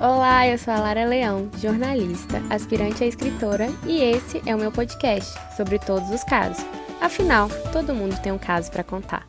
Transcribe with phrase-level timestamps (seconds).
[0.00, 4.70] Olá, eu sou a Lara Leão, jornalista, aspirante a escritora, e esse é o meu
[4.70, 6.64] podcast sobre todos os casos.
[7.00, 9.28] Afinal, todo mundo tem um caso para contar.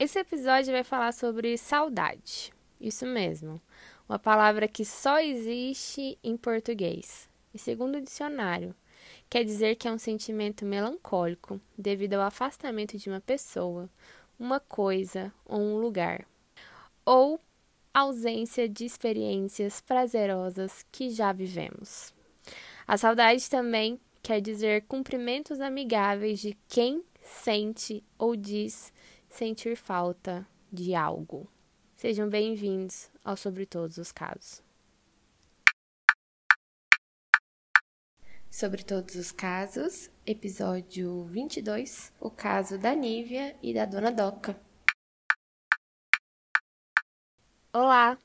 [0.00, 2.52] Esse episódio vai falar sobre saudade.
[2.80, 3.62] Isso mesmo,
[4.08, 7.28] uma palavra que só existe em português.
[7.54, 8.74] E segundo o dicionário,
[9.28, 13.88] quer dizer que é um sentimento melancólico devido ao afastamento de uma pessoa,
[14.40, 16.26] uma coisa ou um lugar,
[17.04, 17.40] ou
[17.92, 22.14] ausência de experiências prazerosas que já vivemos.
[22.86, 28.92] A saudade também quer dizer cumprimentos amigáveis de quem sente ou diz
[29.28, 31.48] sentir falta de algo.
[31.96, 34.62] Sejam bem-vindos ao Sobre Todos os Casos.
[38.50, 44.69] Sobre Todos os Casos, episódio 22, o caso da Nívia e da Dona Doca.
[47.72, 48.18] Olá!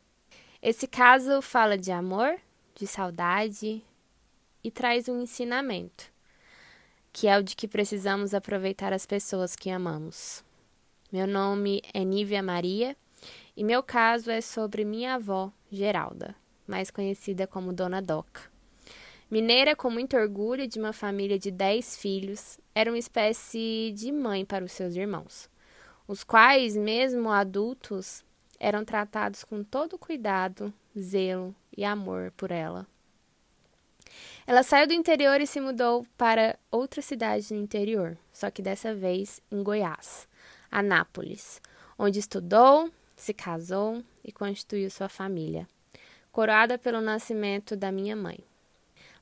[0.60, 2.36] Esse caso fala de amor,
[2.74, 3.84] de saudade
[4.64, 6.12] e traz um ensinamento,
[7.14, 10.44] que é o de que precisamos aproveitar as pessoas que amamos.
[11.12, 12.98] Meu nome é Nívia Maria
[13.56, 18.50] e meu caso é sobre minha avó, Geralda, mais conhecida como Dona Doca.
[19.30, 24.44] Mineira com muito orgulho de uma família de dez filhos, era uma espécie de mãe
[24.44, 25.48] para os seus irmãos,
[26.08, 28.26] os quais, mesmo adultos,
[28.60, 32.88] eram tratados com todo cuidado, zelo e amor por ela.
[34.48, 38.94] Ela saiu do interior e se mudou para outra cidade no interior, só que dessa
[38.94, 40.28] vez em Goiás,
[40.72, 41.62] Anápolis,
[41.98, 45.68] onde estudou, se casou e constituiu sua família,
[46.32, 48.40] coroada pelo nascimento da minha mãe.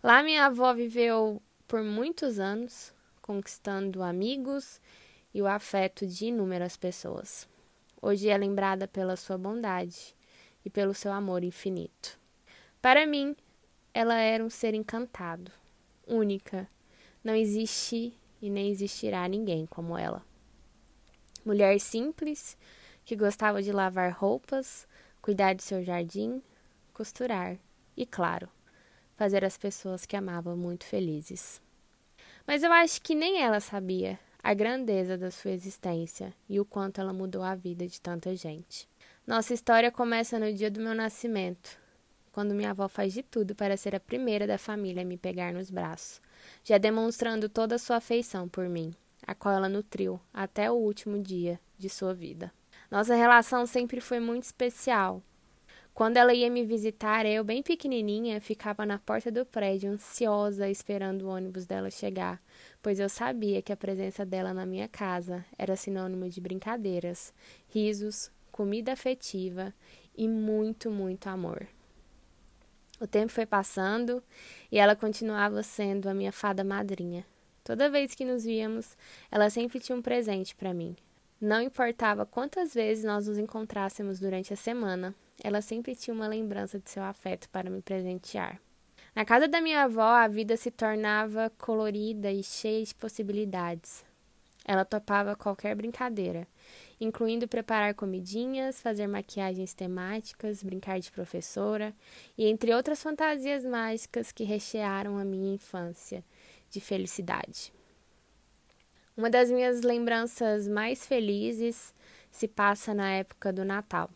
[0.04, 4.82] Lá minha avó viveu por muitos anos, conquistando amigos
[5.34, 7.48] e o afeto de inúmeras pessoas.
[8.06, 10.14] Hoje é lembrada pela sua bondade
[10.66, 12.20] e pelo seu amor infinito.
[12.82, 13.34] Para mim,
[13.94, 15.50] ela era um ser encantado,
[16.06, 16.68] única.
[17.24, 20.22] Não existe e nem existirá ninguém como ela.
[21.46, 22.58] Mulher simples,
[23.06, 24.86] que gostava de lavar roupas,
[25.22, 26.44] cuidar de seu jardim,
[26.94, 27.58] costurar
[27.96, 28.50] e, claro,
[29.16, 31.62] fazer as pessoas que amava muito felizes.
[32.46, 37.00] Mas eu acho que nem ela sabia a grandeza da sua existência e o quanto
[37.00, 38.90] ela mudou a vida de tanta gente.
[39.26, 41.80] Nossa história começa no dia do meu nascimento,
[42.34, 45.54] quando minha avó faz de tudo para ser a primeira da família a me pegar
[45.54, 46.22] nos braços,
[46.62, 48.94] já demonstrando toda a sua afeição por mim,
[49.26, 52.52] a qual ela nutriu até o último dia de sua vida.
[52.92, 55.24] Nossa relação sempre foi muito especial.
[55.94, 61.24] Quando ela ia me visitar, eu, bem pequenininha, ficava na porta do prédio, ansiosa, esperando
[61.24, 62.42] o ônibus dela chegar,
[62.82, 67.32] pois eu sabia que a presença dela na minha casa era sinônimo de brincadeiras,
[67.70, 69.72] risos, comida afetiva
[70.18, 71.68] e muito, muito amor.
[73.00, 74.24] O tempo foi passando
[74.72, 77.24] e ela continuava sendo a minha fada madrinha.
[77.64, 78.98] Toda vez que nos víamos,
[79.30, 80.96] ela sempre tinha um presente para mim.
[81.40, 86.80] Não importava quantas vezes nós nos encontrássemos durante a semana, ela sempre tinha uma lembrança
[86.80, 88.60] de seu afeto para me presentear.
[89.16, 94.04] Na casa da minha avó, a vida se tornava colorida e cheia de possibilidades.
[94.66, 96.48] Ela topava qualquer brincadeira,
[97.00, 101.94] incluindo preparar comidinhas, fazer maquiagens temáticas, brincar de professora
[102.38, 106.24] e entre outras fantasias mágicas que rechearam a minha infância
[106.70, 107.74] de felicidade.
[109.16, 111.94] Uma das minhas lembranças mais felizes
[112.32, 114.10] se passa na época do Natal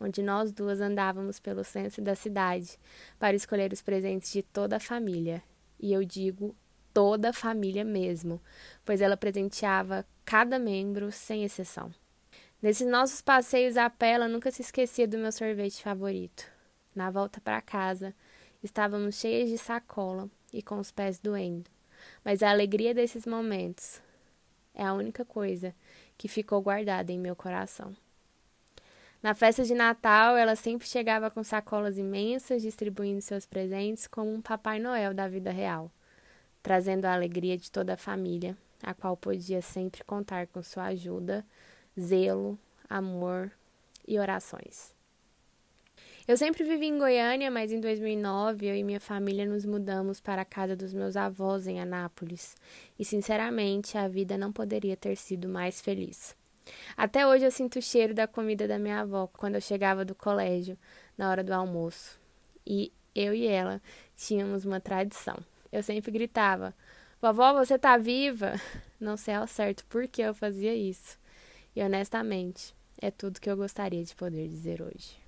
[0.00, 2.78] onde nós duas andávamos pelo centro da cidade
[3.18, 5.42] para escolher os presentes de toda a família.
[5.78, 6.54] E eu digo
[6.92, 8.40] toda a família mesmo,
[8.84, 11.92] pois ela presenteava cada membro sem exceção.
[12.60, 16.44] Nesses nossos passeios a pé, ela nunca se esquecia do meu sorvete favorito.
[16.94, 18.14] Na volta para casa,
[18.62, 21.68] estávamos cheias de sacola e com os pés doendo,
[22.24, 24.00] mas a alegria desses momentos
[24.74, 25.74] é a única coisa
[26.16, 27.96] que ficou guardada em meu coração.
[29.22, 34.42] Na festa de Natal, ela sempre chegava com sacolas imensas, distribuindo seus presentes como um
[34.42, 35.92] Papai Noel da vida real,
[36.60, 41.46] trazendo a alegria de toda a família, a qual podia sempre contar com sua ajuda,
[41.98, 42.58] zelo,
[42.90, 43.52] amor
[44.08, 44.92] e orações.
[46.26, 50.42] Eu sempre vivi em Goiânia, mas em 2009 eu e minha família nos mudamos para
[50.42, 52.56] a casa dos meus avós em Anápolis,
[52.98, 56.41] e sinceramente a vida não poderia ter sido mais feliz.
[56.96, 60.14] Até hoje eu sinto o cheiro da comida da minha avó quando eu chegava do
[60.14, 60.78] colégio,
[61.16, 62.20] na hora do almoço.
[62.66, 63.80] E eu e ela
[64.16, 65.36] tínhamos uma tradição.
[65.70, 66.74] Eu sempre gritava:
[67.20, 68.54] Vovó, você tá viva?
[69.00, 71.18] Não sei ao certo por que eu fazia isso.
[71.74, 75.22] E honestamente, é tudo que eu gostaria de poder dizer hoje.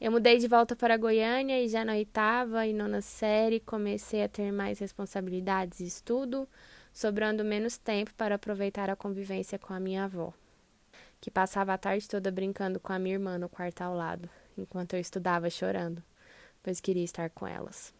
[0.00, 4.28] Eu mudei de volta para Goiânia e já na oitava e nona série comecei a
[4.28, 6.48] ter mais responsabilidades e estudo,
[6.92, 10.34] sobrando menos tempo para aproveitar a convivência com a minha avó,
[11.22, 14.28] que passava a tarde toda brincando com a minha irmã no quarto ao lado,
[14.58, 16.02] enquanto eu estudava chorando,
[16.60, 17.94] pois queria estar com elas.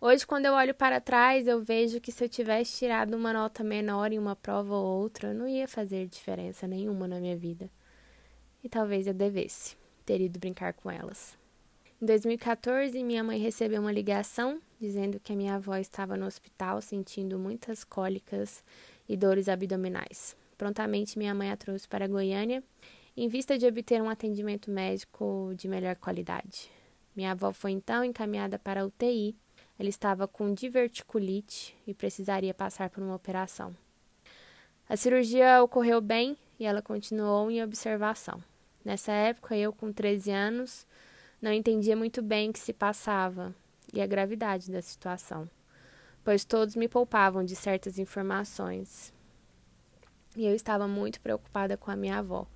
[0.00, 3.62] Hoje, quando eu olho para trás, eu vejo que se eu tivesse tirado uma nota
[3.62, 7.68] menor em uma prova ou outra, não ia fazer diferença nenhuma na minha vida.
[8.64, 9.76] E talvez eu devesse
[10.06, 11.36] ter ido brincar com elas.
[12.00, 16.80] Em 2014, minha mãe recebeu uma ligação dizendo que a minha avó estava no hospital
[16.80, 18.64] sentindo muitas cólicas
[19.06, 20.34] e dores abdominais.
[20.58, 22.62] Prontamente, minha mãe a trouxe para Goiânia
[23.16, 26.70] em vista de obter um atendimento médico de melhor qualidade.
[27.16, 29.36] Minha avó foi então encaminhada para a UTI.
[29.78, 33.74] Ela estava com diverticulite e precisaria passar por uma operação.
[34.88, 38.42] A cirurgia ocorreu bem e ela continuou em observação.
[38.84, 40.86] Nessa época, eu, com 13 anos,
[41.40, 43.54] não entendia muito bem o que se passava
[43.92, 45.48] e a gravidade da situação,
[46.24, 49.12] pois todos me poupavam de certas informações.
[50.38, 52.46] E eu estava muito preocupada com a minha avó,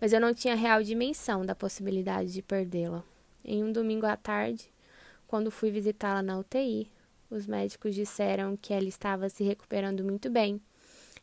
[0.00, 3.02] mas eu não tinha real dimensão da possibilidade de perdê-la.
[3.44, 4.70] Em um domingo à tarde,
[5.26, 6.88] quando fui visitá-la na UTI,
[7.28, 10.62] os médicos disseram que ela estava se recuperando muito bem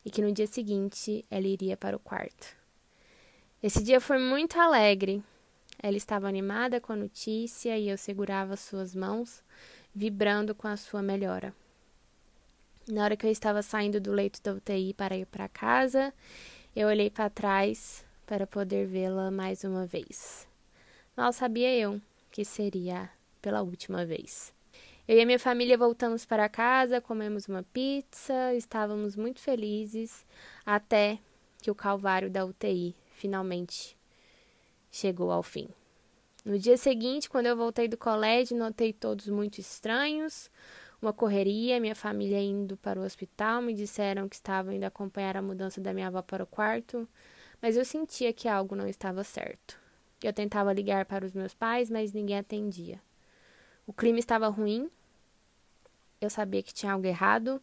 [0.04, 2.54] e que no dia seguinte ela iria para o quarto.
[3.62, 5.24] Esse dia foi muito alegre.
[5.82, 9.42] Ela estava animada com a notícia e eu segurava suas mãos,
[9.94, 11.54] vibrando com a sua melhora.
[12.86, 16.12] Na hora que eu estava saindo do leito da UTI para ir para casa,
[16.76, 20.46] eu olhei para trás para poder vê-la mais uma vez.
[21.16, 21.98] Mal sabia eu
[22.30, 23.08] que seria
[23.40, 24.52] pela última vez.
[25.08, 30.26] Eu e a minha família voltamos para casa, comemos uma pizza, estávamos muito felizes
[30.64, 31.18] até
[31.62, 33.96] que o calvário da UTI finalmente
[34.90, 35.68] chegou ao fim.
[36.44, 40.50] No dia seguinte, quando eu voltei do colégio, notei todos muito estranhos,
[41.00, 45.42] uma correria, minha família indo para o hospital, me disseram que estavam indo acompanhar a
[45.42, 47.08] mudança da minha avó para o quarto,
[47.60, 49.78] mas eu sentia que algo não estava certo.
[50.22, 53.00] Eu tentava ligar para os meus pais, mas ninguém atendia.
[53.86, 54.90] O clima estava ruim,
[56.20, 57.60] eu sabia que tinha algo errado,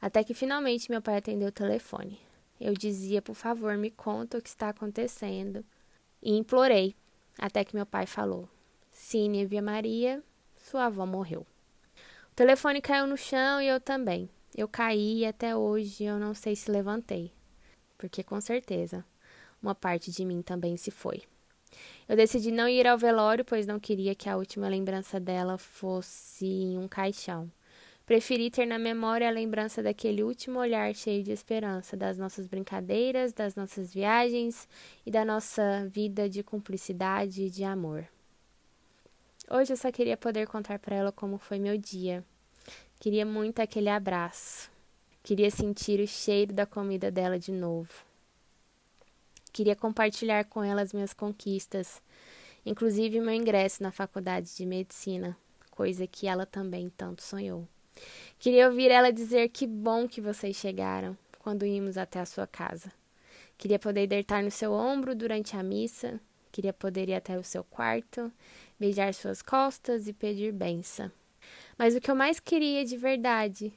[0.00, 2.18] até que finalmente meu pai atendeu o telefone.
[2.60, 5.64] Eu dizia, por favor, me conta o que está acontecendo.
[6.22, 6.94] E implorei,
[7.38, 8.48] até que meu pai falou:
[8.92, 10.22] Cine Via Maria,
[10.56, 11.46] sua avó morreu.
[12.32, 14.28] O telefone caiu no chão e eu também.
[14.56, 17.32] Eu caí e até hoje eu não sei se levantei,
[17.96, 19.04] porque com certeza
[19.62, 21.22] uma parte de mim também se foi.
[22.08, 26.46] Eu decidi não ir ao velório, pois não queria que a última lembrança dela fosse
[26.46, 27.50] em um caixão.
[28.04, 33.32] Preferi ter na memória a lembrança daquele último olhar cheio de esperança, das nossas brincadeiras,
[33.32, 34.68] das nossas viagens
[35.06, 38.08] e da nossa vida de cumplicidade e de amor.
[39.52, 42.24] Hoje eu só queria poder contar para ela como foi meu dia.
[43.00, 44.70] Queria muito aquele abraço.
[45.24, 47.92] Queria sentir o cheiro da comida dela de novo.
[49.52, 52.00] Queria compartilhar com ela as minhas conquistas,
[52.64, 55.36] inclusive meu ingresso na faculdade de medicina,
[55.72, 57.66] coisa que ela também tanto sonhou.
[58.38, 62.92] Queria ouvir ela dizer que bom que vocês chegaram quando íamos até a sua casa.
[63.58, 66.20] Queria poder deitar no seu ombro durante a missa.
[66.52, 68.32] Queria poder ir até o seu quarto,
[68.78, 71.10] beijar suas costas e pedir benção.
[71.78, 73.72] Mas o que eu mais queria de verdade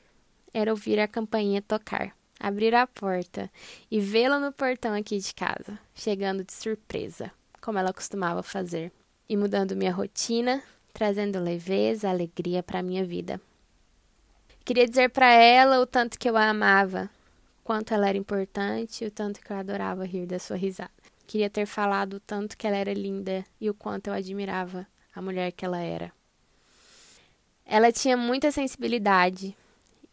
[0.53, 3.49] era ouvir a campainha tocar, abrir a porta
[3.89, 8.91] e vê-la no portão aqui de casa, chegando de surpresa, como ela costumava fazer,
[9.27, 10.61] e mudando minha rotina,
[10.93, 13.39] trazendo leveza, alegria para minha vida.
[14.65, 17.09] Queria dizer para ela o tanto que eu a amava,
[17.63, 20.92] quanto ela era importante e o tanto que eu adorava rir da sua risada.
[21.25, 25.21] Queria ter falado o tanto que ela era linda e o quanto eu admirava a
[25.21, 26.11] mulher que ela era.
[27.65, 29.55] Ela tinha muita sensibilidade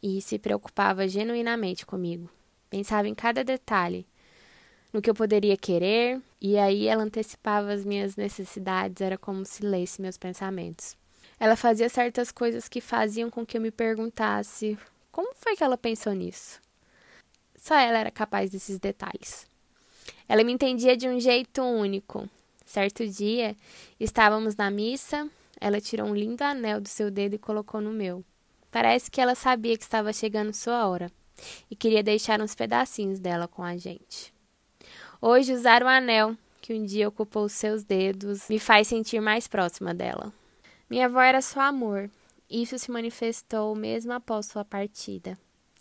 [0.03, 2.31] e se preocupava genuinamente comigo.
[2.71, 4.07] Pensava em cada detalhe,
[4.93, 9.65] no que eu poderia querer, e aí ela antecipava as minhas necessidades, era como se
[9.65, 10.97] lesse meus pensamentos.
[11.39, 14.79] Ela fazia certas coisas que faziam com que eu me perguntasse
[15.11, 16.61] como foi que ela pensou nisso.
[17.57, 19.50] Só ela era capaz desses detalhes.
[20.29, 22.29] Ela me entendia de um jeito único.
[22.65, 23.57] Certo dia,
[23.99, 25.29] estávamos na missa,
[25.61, 28.25] ela tirou um lindo anel do seu dedo e colocou no meu.
[28.71, 31.11] Parece que ela sabia que estava chegando sua hora
[31.71, 34.33] e queria deixar uns pedacinhos dela com a gente.
[35.21, 39.93] Hoje, usar o anel que um dia ocupou seus dedos me faz sentir mais próxima
[39.93, 40.33] dela.
[40.89, 42.11] Minha avó era só amor.
[42.49, 45.39] Isso se manifestou mesmo após sua partida.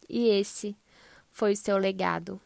[0.09, 0.75] E esse
[1.29, 2.39] foi o seu legado.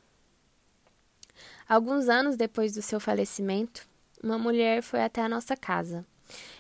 [1.74, 3.88] Alguns anos depois do seu falecimento,
[4.24, 6.06] uma mulher foi até a nossa casa.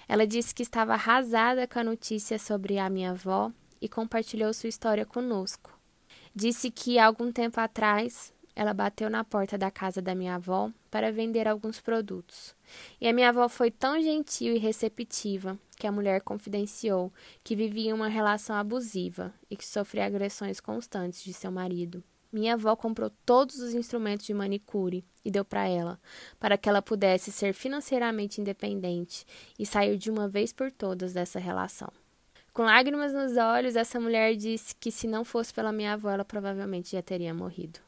[0.07, 4.69] Ela disse que estava arrasada com a notícia sobre a minha avó e compartilhou sua
[4.69, 5.71] história conosco.
[6.33, 11.11] Disse que algum tempo atrás ela bateu na porta da casa da minha avó para
[11.11, 12.55] vender alguns produtos.
[12.99, 17.93] E a minha avó foi tão gentil e receptiva que a mulher confidenciou que vivia
[17.93, 22.03] uma relação abusiva e que sofria agressões constantes de seu marido.
[22.33, 25.99] Minha avó comprou todos os instrumentos de manicure e deu para ela,
[26.39, 29.23] para que ela pudesse ser financeiramente independente
[29.57, 31.93] e sair de uma vez por todas dessa relação.
[32.51, 36.25] Com lágrimas nos olhos, essa mulher disse que se não fosse pela minha avó, ela
[36.25, 37.79] provavelmente já teria morrido.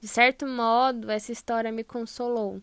[0.00, 2.60] De certo modo, essa história me consolou,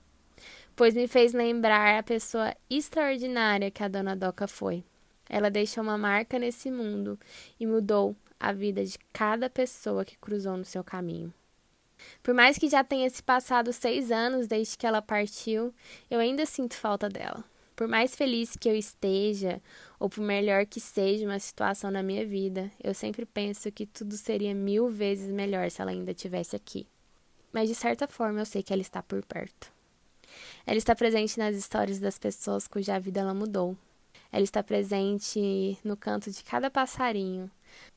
[0.76, 4.84] pois me fez lembrar a pessoa extraordinária que a dona Doca foi.
[5.30, 7.20] Ela deixou uma marca nesse mundo
[7.60, 11.34] e mudou a vida de cada pessoa que cruzou no seu caminho.
[12.22, 15.74] Por mais que já tenha se passado seis anos desde que ela partiu,
[16.10, 17.44] eu ainda sinto falta dela.
[17.76, 19.62] Por mais feliz que eu esteja,
[20.00, 24.16] ou por melhor que seja uma situação na minha vida, eu sempre penso que tudo
[24.18, 26.88] seria mil vezes melhor se ela ainda estivesse aqui
[27.58, 29.72] mas de certa forma eu sei que ela está por perto.
[30.64, 33.76] Ela está presente nas histórias das pessoas cuja vida ela mudou.
[34.32, 37.50] Ela está presente no canto de cada passarinho,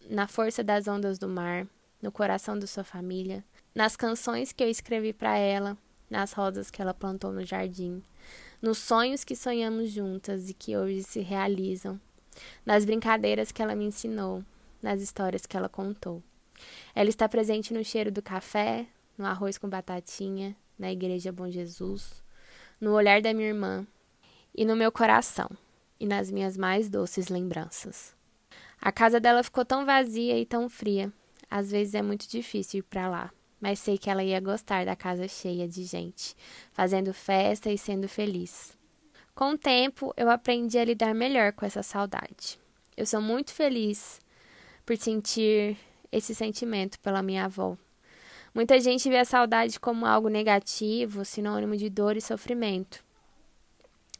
[0.08, 1.66] na força das ondas do mar,
[2.00, 3.44] no coração da sua família,
[3.74, 5.76] nas canções que eu escrevi para ela,
[6.08, 8.02] nas rosas que ela plantou no jardim,
[8.60, 12.00] nos sonhos que sonhamos juntas e que hoje se realizam,
[12.64, 14.44] nas brincadeiras que ela me ensinou,
[14.82, 16.22] nas histórias que ela contou.
[16.94, 22.22] Ela está presente no cheiro do café, no arroz com batatinha, na igreja Bom Jesus,
[22.80, 23.86] no olhar da minha irmã
[24.54, 25.50] e no meu coração
[26.00, 28.16] e nas minhas mais doces lembranças.
[28.80, 31.12] A casa dela ficou tão vazia e tão fria.
[31.50, 33.30] Às vezes é muito difícil ir para lá,
[33.60, 36.34] mas sei que ela ia gostar da casa cheia de gente,
[36.72, 38.76] fazendo festa e sendo feliz.
[39.34, 42.58] Com o tempo, eu aprendi a lidar melhor com essa saudade.
[42.96, 44.20] Eu sou muito feliz
[44.86, 45.76] por sentir
[46.10, 47.76] esse sentimento pela minha avó,
[48.52, 53.04] Muita gente vê a saudade como algo negativo, sinônimo de dor e sofrimento.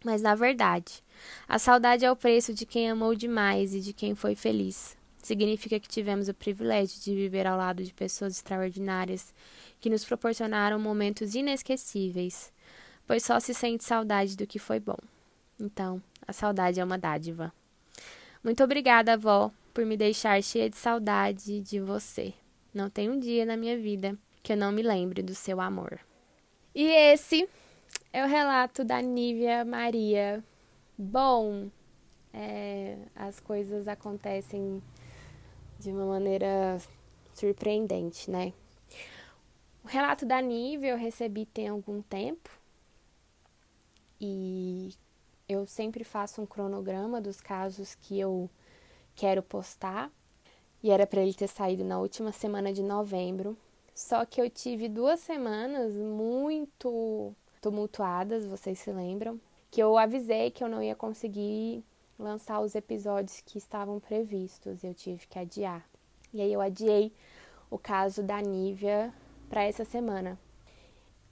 [0.04, 1.02] Mas na verdade,
[1.48, 4.96] a saudade é o preço de quem amou demais e de quem foi feliz.
[5.22, 9.34] Significa que tivemos o privilégio de viver ao lado de pessoas extraordinárias
[9.78, 12.52] que nos proporcionaram momentos inesquecíveis,
[13.06, 14.98] pois só se sente saudade do que foi bom.
[15.58, 17.52] Então, a saudade é uma dádiva.
[18.42, 22.32] Muito obrigada, avó, por me deixar cheia de saudade de você.
[22.72, 26.00] Não tem um dia na minha vida que eu não me lembre do seu amor.
[26.74, 27.48] E esse
[28.12, 30.42] é o relato da Nívia Maria.
[31.02, 31.70] Bom,
[32.30, 34.82] é, as coisas acontecem
[35.78, 36.78] de uma maneira
[37.32, 38.52] surpreendente, né?
[39.82, 42.50] O relato da Nívia eu recebi tem algum tempo
[44.20, 44.92] e
[45.48, 48.50] eu sempre faço um cronograma dos casos que eu
[49.16, 50.12] quero postar
[50.82, 53.56] e era para ele ter saído na última semana de novembro.
[53.94, 59.40] Só que eu tive duas semanas muito tumultuadas, vocês se lembram?
[59.70, 61.84] Que eu avisei que eu não ia conseguir
[62.18, 65.88] lançar os episódios que estavam previstos, eu tive que adiar.
[66.32, 67.12] E aí eu adiei
[67.70, 69.12] o caso da Nívia
[69.48, 70.38] para essa semana.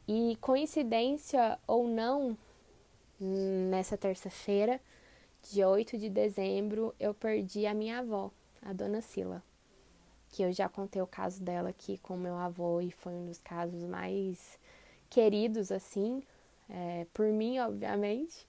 [0.07, 2.37] E coincidência ou não,
[3.21, 4.81] nessa terça-feira,
[5.43, 8.31] dia 8 de dezembro, eu perdi a minha avó
[8.63, 9.43] a dona Sila,
[10.31, 13.39] que eu já contei o caso dela aqui com meu avô e foi um dos
[13.39, 14.59] casos mais
[15.09, 16.23] queridos, assim,
[16.69, 18.47] é, por mim, obviamente,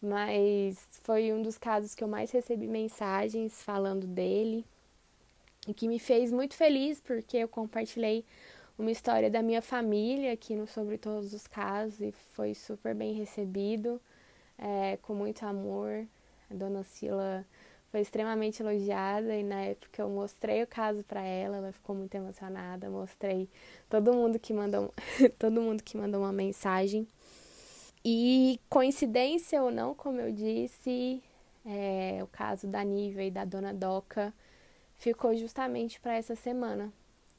[0.00, 4.64] mas foi um dos casos que eu mais recebi mensagens falando dele
[5.66, 8.24] e que me fez muito feliz porque eu compartilhei
[8.78, 13.12] uma história da minha família aqui no Sobre Todos os Casos e foi super bem
[13.12, 14.00] recebido,
[14.56, 16.06] é, com muito amor.
[16.48, 17.44] A dona Sila
[17.90, 22.14] foi extremamente elogiada e na época eu mostrei o caso para ela, ela ficou muito
[22.14, 23.48] emocionada, mostrei
[23.90, 24.94] todo mundo que mandou
[25.38, 27.06] todo mundo que mandou uma mensagem.
[28.10, 31.22] E coincidência ou não, como eu disse,
[31.62, 34.32] é, o caso da Nívia e da Dona Doca
[34.96, 36.90] ficou justamente para essa semana.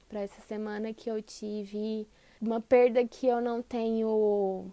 [0.08, 2.08] Para essa semana que eu tive
[2.40, 4.72] uma perda que eu não tenho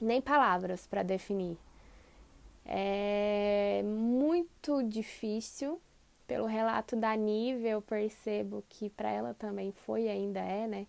[0.00, 1.56] nem palavras para definir.
[2.66, 5.80] É muito difícil.
[6.26, 10.88] Pelo relato da Nive, eu percebo que para ela também foi e ainda é, né?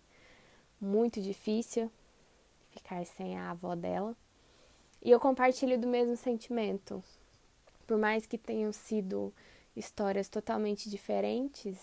[0.80, 1.88] Muito difícil
[2.74, 4.16] ficar sem a avó dela.
[5.02, 7.02] E eu compartilho do mesmo sentimento.
[7.86, 9.32] Por mais que tenham sido
[9.76, 11.78] histórias totalmente diferentes,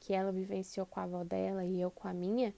[0.00, 2.54] que ela vivenciou com a avó dela e eu com a minha,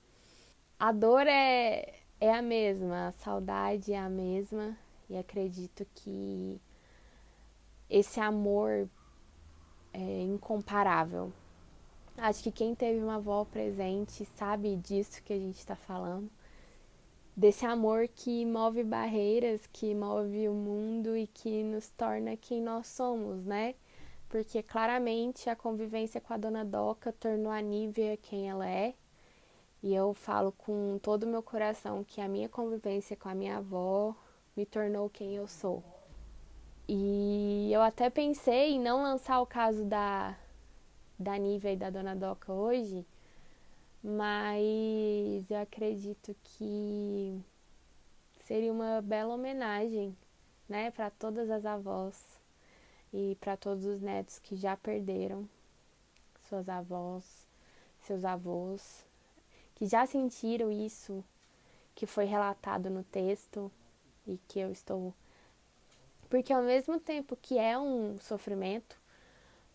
[0.78, 4.76] a dor é, é a mesma, a saudade é a mesma
[5.08, 6.61] e acredito que
[7.88, 8.88] esse amor
[9.92, 11.32] é incomparável.
[12.18, 16.30] Acho que quem teve uma avó presente sabe disso que a gente está falando.
[17.37, 22.87] Desse amor que move barreiras, que move o mundo e que nos torna quem nós
[22.87, 23.75] somos, né?
[24.26, 28.95] Porque claramente a convivência com a dona Doca tornou a Nívia quem ela é.
[29.83, 33.59] E eu falo com todo o meu coração que a minha convivência com a minha
[33.59, 34.16] avó
[34.57, 35.85] me tornou quem eu sou.
[36.88, 40.38] E eu até pensei em não lançar o caso da,
[41.19, 43.07] da Nívia e da Dona Doca hoje,
[44.08, 47.42] mas eu acredito que
[48.38, 50.16] seria uma bela homenagem,
[50.68, 52.38] né, para todas as avós
[53.12, 55.48] e para todos os netos que já perderam
[56.48, 57.48] suas avós,
[58.02, 59.04] seus avós,
[59.75, 61.25] que já sentiram isso
[61.92, 63.72] que foi relatado no texto
[64.25, 65.12] e que eu estou
[66.30, 69.00] porque ao mesmo tempo que é um sofrimento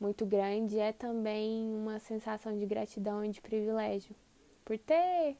[0.02, 4.16] muito grande, é também uma sensação de gratidão e de privilégio
[4.66, 5.38] por ter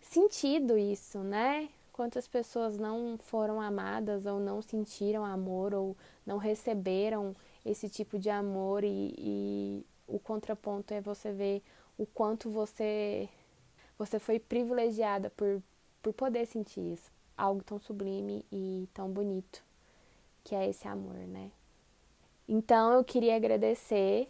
[0.00, 1.68] sentido isso, né?
[1.92, 7.34] Quantas pessoas não foram amadas ou não sentiram amor ou não receberam
[7.64, 11.62] esse tipo de amor e, e o contraponto é você ver
[11.98, 13.28] o quanto você
[13.98, 15.62] você foi privilegiada por,
[16.02, 19.64] por poder sentir isso, algo tão sublime e tão bonito
[20.44, 21.50] que é esse amor, né?
[22.48, 24.28] Então eu queria agradecer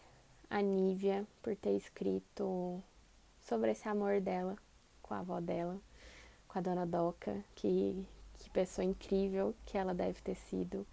[0.48, 2.82] a Nívia por ter escrito
[3.40, 4.56] sobre esse amor dela
[5.06, 5.78] com a avó dela,
[6.48, 8.04] com a dona Doca, que,
[8.38, 10.86] que pessoa incrível que ela deve ter sido.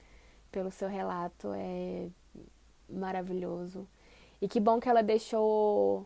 [0.51, 2.09] Pelo seu relato, é
[2.87, 3.87] maravilhoso.
[4.39, 6.05] E que bom que ela deixou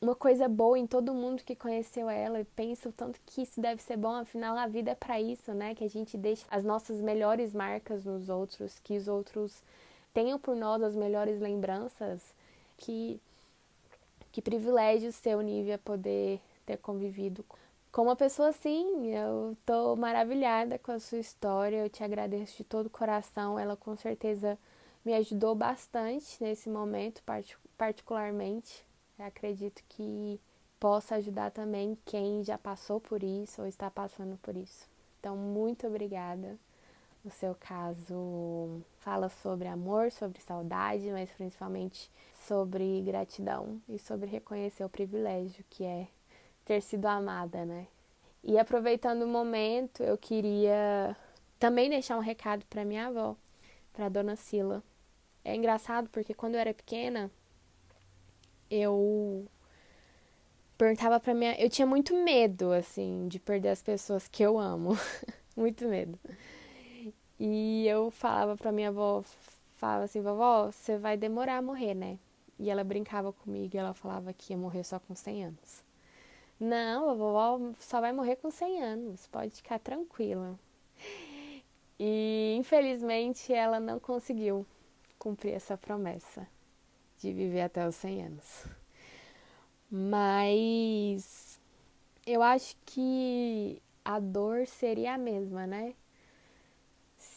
[0.00, 3.60] uma coisa boa em todo mundo que conheceu ela e pensa o tanto que isso
[3.60, 5.74] deve ser bom, afinal a vida é para isso, né?
[5.74, 9.64] Que a gente deixe as nossas melhores marcas nos outros, que os outros
[10.12, 12.22] tenham por nós as melhores lembranças,
[12.76, 13.20] que
[14.30, 17.44] que privilégio seu, Nívia, poder ter convivido
[17.90, 19.08] com uma pessoa assim.
[19.08, 23.58] Eu tô maravilhada com a sua história, eu te agradeço de todo o coração.
[23.58, 24.58] Ela com certeza
[25.04, 27.22] me ajudou bastante nesse momento,
[27.76, 28.84] particularmente
[29.18, 30.40] acredito que
[30.78, 34.88] possa ajudar também quem já passou por isso ou está passando por isso.
[35.18, 36.56] Então, muito obrigada.
[37.24, 42.10] O seu caso fala sobre amor, sobre saudade, mas principalmente
[42.46, 46.08] sobre gratidão e sobre reconhecer o privilégio que é
[46.64, 47.86] ter sido amada, né?
[48.42, 51.16] E aproveitando o momento, eu queria
[51.58, 53.36] também deixar um recado para minha avó,
[53.92, 54.82] para dona Sila.
[55.44, 57.30] É engraçado porque quando eu era pequena,
[58.70, 59.46] eu
[60.76, 61.58] perguntava pra minha.
[61.60, 64.96] Eu tinha muito medo, assim, de perder as pessoas que eu amo.
[65.56, 66.18] muito medo.
[67.38, 69.22] E eu falava pra minha avó,
[69.76, 72.18] falava assim, vovó, você vai demorar a morrer, né?
[72.58, 75.84] E ela brincava comigo e ela falava que ia morrer só com 100 anos.
[76.58, 80.58] Não, a vovó só vai morrer com 100 anos, pode ficar tranquila.
[81.98, 84.66] E infelizmente ela não conseguiu
[85.18, 86.46] cumprir essa promessa
[87.18, 88.66] de viver até os 100 anos.
[89.90, 91.60] Mas
[92.26, 95.94] eu acho que a dor seria a mesma, né?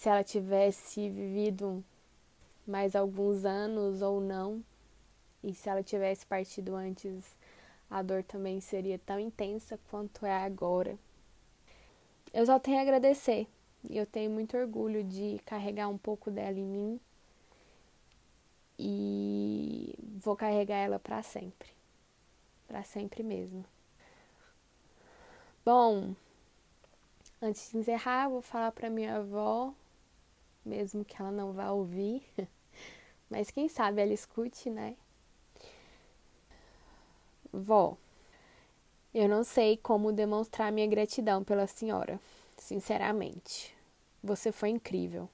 [0.02, 1.86] Se ela tivesse vivido
[2.66, 4.64] mais alguns anos ou não,
[5.44, 7.38] e se ela tivesse partido antes,
[7.88, 10.98] a dor também seria tão intensa quanto é agora.
[12.34, 13.46] Eu só tenho a agradecer
[13.88, 17.00] e eu tenho muito orgulho de carregar um pouco dela em mim
[18.80, 21.70] e vou carregar ela para sempre.
[22.68, 23.64] Para sempre mesmo.
[25.64, 26.16] Bom,
[27.40, 29.76] antes de encerrar, vou falar para minha avó,
[30.66, 32.24] mesmo que ela não vá ouvir,
[33.30, 34.96] mas quem sabe ela escute, né?
[37.52, 37.98] Vó,
[39.14, 42.20] eu não sei como demonstrar minha gratidão pela senhora,
[42.58, 43.76] sinceramente.
[44.24, 45.28] Você foi incrível.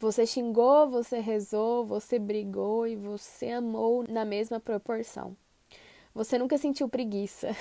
[0.00, 5.36] Você xingou, você rezou, você brigou e você amou na mesma proporção.
[6.14, 7.54] Você nunca sentiu preguiça.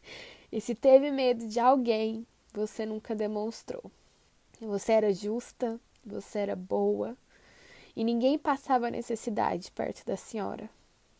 [0.52, 3.90] e se teve medo de alguém, você nunca demonstrou.
[4.60, 7.16] Você era justa, você era boa,
[7.94, 10.68] e ninguém passava necessidade perto da senhora,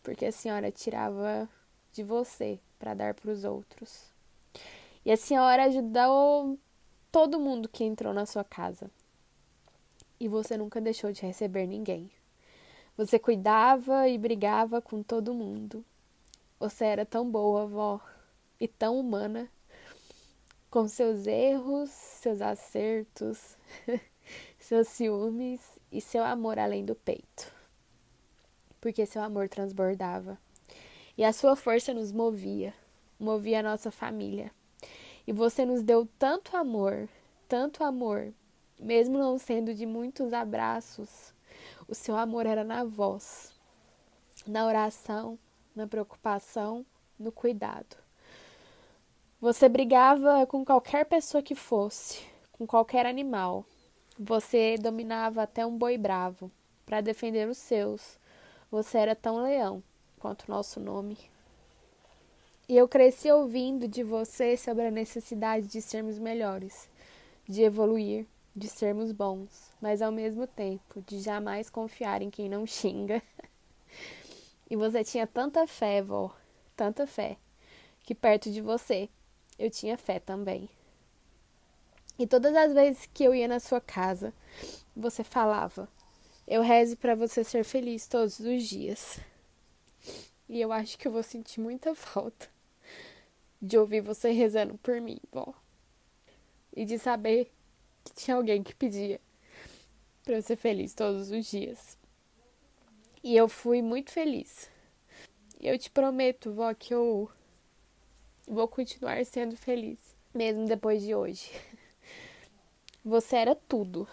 [0.02, 1.48] porque a senhora tirava
[1.92, 4.12] de você para dar para os outros.
[5.04, 6.58] E a senhora ajudou
[7.12, 8.90] todo mundo que entrou na sua casa
[10.18, 12.10] e você nunca deixou de receber ninguém.
[12.96, 15.84] Você cuidava e brigava com todo mundo.
[16.58, 18.00] Você era tão boa, avó,
[18.58, 19.48] e tão humana.
[20.76, 23.56] Com seus erros, seus acertos,
[24.60, 27.50] seus ciúmes e seu amor além do peito.
[28.78, 30.38] Porque seu amor transbordava.
[31.16, 32.74] E a sua força nos movia,
[33.18, 34.52] movia a nossa família.
[35.26, 37.08] E você nos deu tanto amor,
[37.48, 38.30] tanto amor,
[38.78, 41.32] mesmo não sendo de muitos abraços,
[41.88, 43.50] o seu amor era na voz,
[44.46, 45.38] na oração,
[45.74, 46.84] na preocupação,
[47.18, 48.05] no cuidado.
[49.38, 53.66] Você brigava com qualquer pessoa que fosse, com qualquer animal.
[54.18, 56.50] Você dominava até um boi bravo
[56.86, 58.18] para defender os seus.
[58.70, 59.82] Você era tão leão
[60.18, 61.18] quanto nosso nome.
[62.66, 66.88] E eu cresci ouvindo de você sobre a necessidade de sermos melhores,
[67.46, 72.66] de evoluir, de sermos bons, mas ao mesmo tempo de jamais confiar em quem não
[72.66, 73.22] xinga.
[74.70, 76.34] e você tinha tanta fé, vó,
[76.74, 77.36] tanta fé,
[78.02, 79.10] que perto de você
[79.58, 80.68] eu tinha fé também.
[82.18, 84.32] E todas as vezes que eu ia na sua casa,
[84.94, 85.88] você falava:
[86.46, 89.20] Eu rezo para você ser feliz todos os dias.
[90.48, 92.48] E eu acho que eu vou sentir muita falta
[93.60, 95.52] de ouvir você rezando por mim, vó.
[96.74, 97.50] E de saber
[98.04, 99.20] que tinha alguém que pedia
[100.24, 101.98] para eu ser feliz todos os dias.
[103.22, 104.70] E eu fui muito feliz.
[105.60, 107.30] E eu te prometo, vó, que eu
[108.48, 109.98] Vou continuar sendo feliz,
[110.32, 111.50] mesmo depois de hoje.
[113.04, 114.06] Você era tudo,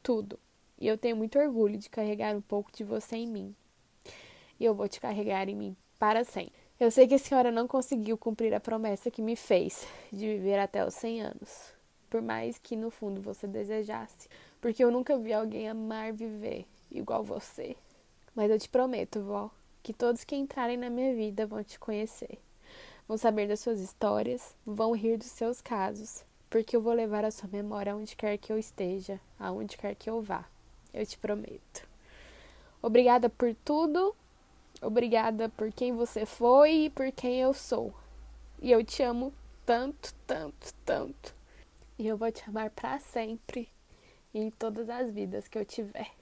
[0.00, 0.38] tudo.
[0.78, 3.54] E eu tenho muito orgulho de carregar um pouco de você em mim.
[4.60, 6.54] E eu vou te carregar em mim para sempre.
[6.78, 10.60] Eu sei que a senhora não conseguiu cumprir a promessa que me fez de viver
[10.60, 11.72] até os 100 anos,
[12.08, 14.28] por mais que no fundo você desejasse,
[14.60, 17.76] porque eu nunca vi alguém amar viver igual você.
[18.32, 19.50] Mas eu te prometo, vó,
[19.82, 22.38] que todos que entrarem na minha vida vão te conhecer
[23.12, 27.30] vão saber das suas histórias, vão rir dos seus casos, porque eu vou levar a
[27.30, 30.46] sua memória aonde quer que eu esteja, aonde quer que eu vá.
[30.94, 31.86] Eu te prometo.
[32.80, 34.16] Obrigada por tudo,
[34.80, 37.92] obrigada por quem você foi e por quem eu sou.
[38.62, 39.30] E eu te amo
[39.66, 41.34] tanto, tanto, tanto.
[41.98, 43.68] E eu vou te amar para sempre
[44.32, 46.21] em todas as vidas que eu tiver.